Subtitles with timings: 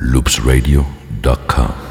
[0.00, 1.87] loopsradio.com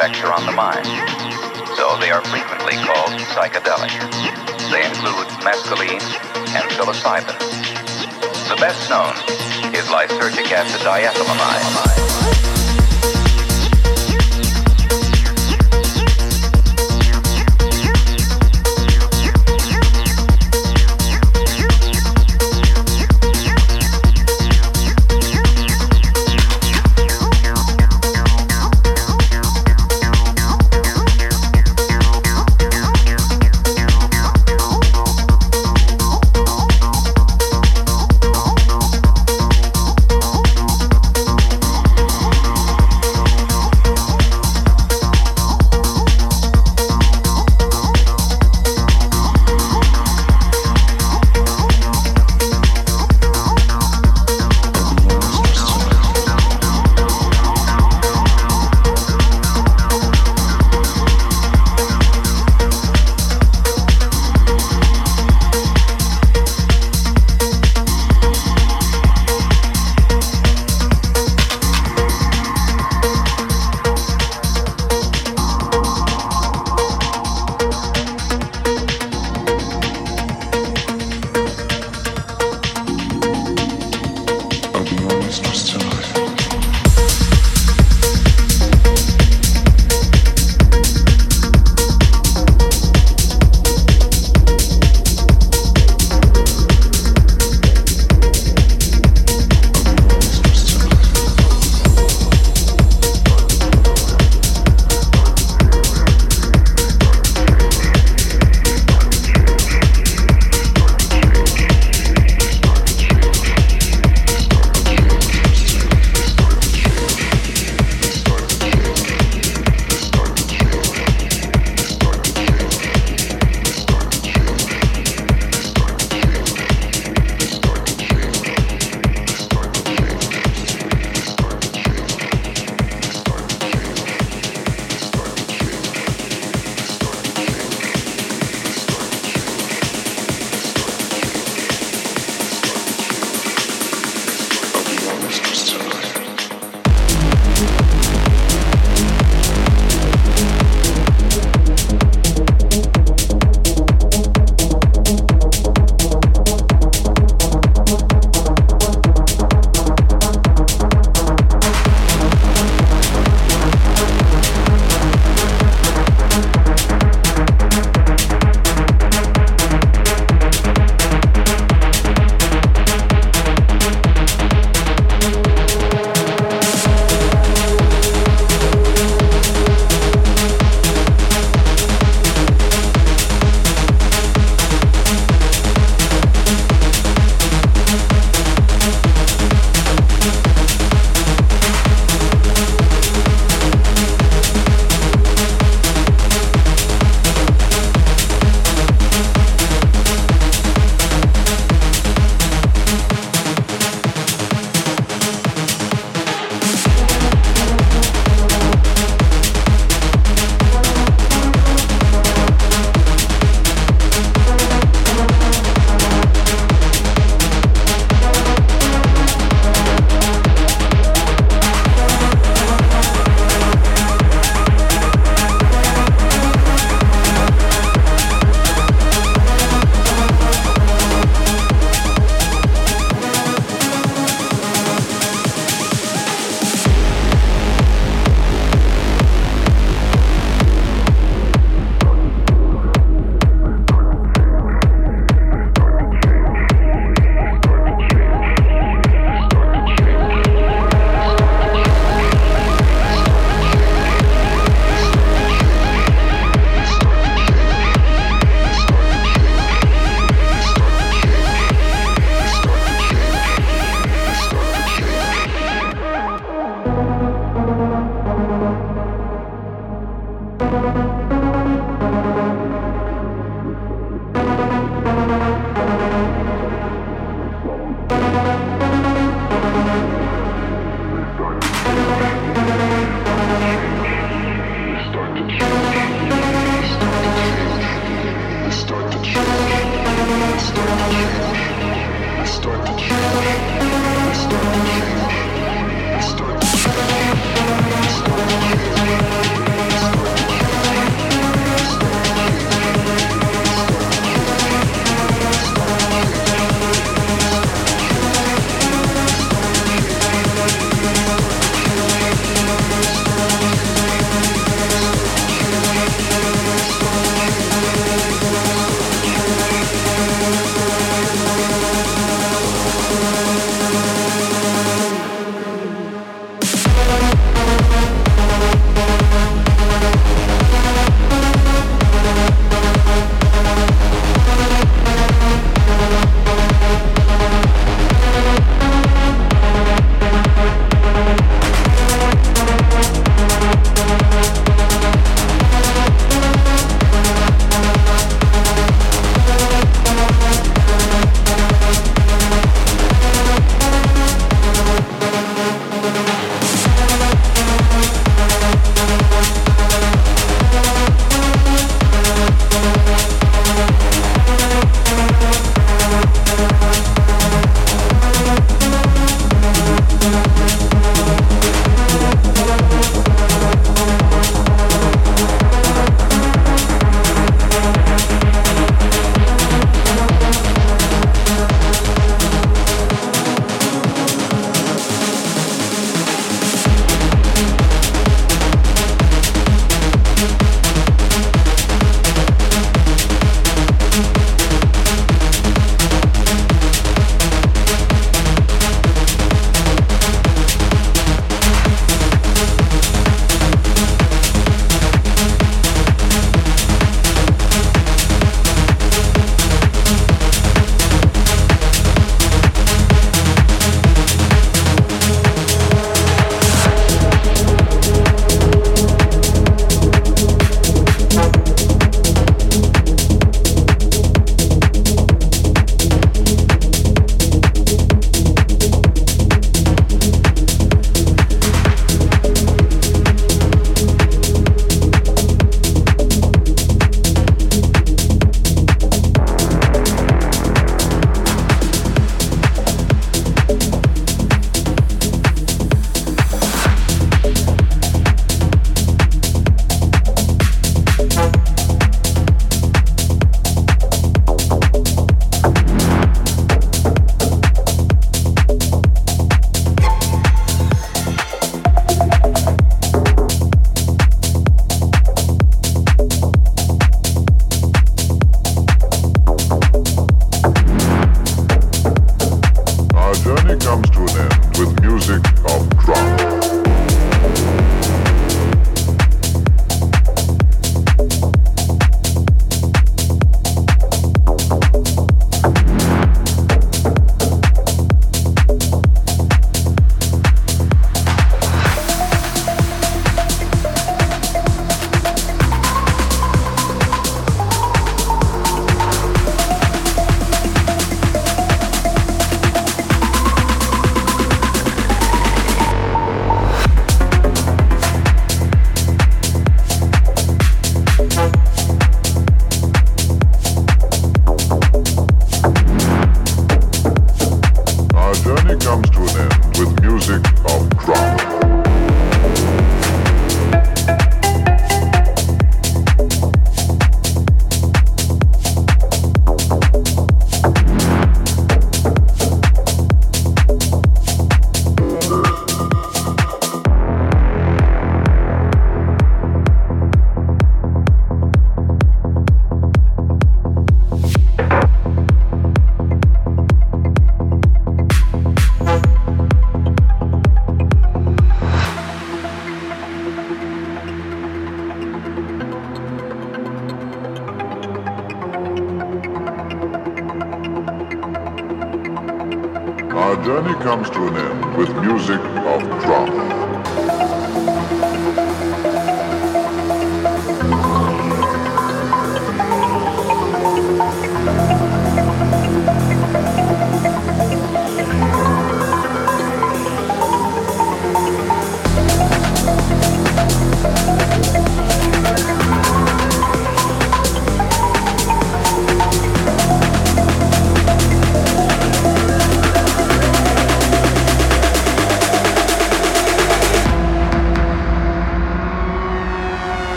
[0.00, 0.86] on the mind,
[1.76, 3.92] so they are frequently called psychedelic.
[4.72, 6.00] They include mescaline
[6.56, 7.36] and psilocybin.
[8.48, 9.12] The best known
[9.74, 12.59] is lysergic acid diethylamide.